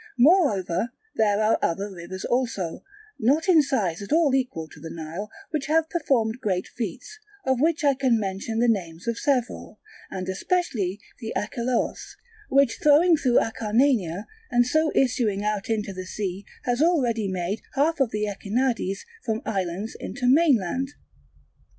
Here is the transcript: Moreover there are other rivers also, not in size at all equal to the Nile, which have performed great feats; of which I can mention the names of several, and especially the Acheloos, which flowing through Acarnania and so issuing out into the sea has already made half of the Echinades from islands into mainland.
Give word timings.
Moreover 0.17 0.89
there 1.17 1.39
are 1.43 1.59
other 1.61 1.93
rivers 1.93 2.25
also, 2.25 2.83
not 3.19 3.47
in 3.47 3.61
size 3.61 4.01
at 4.01 4.11
all 4.11 4.33
equal 4.33 4.67
to 4.69 4.79
the 4.79 4.89
Nile, 4.89 5.29
which 5.51 5.67
have 5.67 5.91
performed 5.91 6.39
great 6.41 6.65
feats; 6.67 7.19
of 7.45 7.61
which 7.61 7.83
I 7.83 7.93
can 7.93 8.19
mention 8.19 8.57
the 8.57 8.67
names 8.67 9.07
of 9.07 9.19
several, 9.19 9.79
and 10.09 10.27
especially 10.27 10.99
the 11.19 11.31
Acheloos, 11.35 12.17
which 12.49 12.77
flowing 12.81 13.15
through 13.15 13.41
Acarnania 13.41 14.25
and 14.49 14.65
so 14.65 14.91
issuing 14.95 15.43
out 15.43 15.69
into 15.69 15.93
the 15.93 16.07
sea 16.07 16.45
has 16.63 16.81
already 16.81 17.27
made 17.27 17.61
half 17.75 17.99
of 17.99 18.09
the 18.09 18.25
Echinades 18.27 19.05
from 19.23 19.43
islands 19.45 19.93
into 19.99 20.25
mainland. 20.27 20.93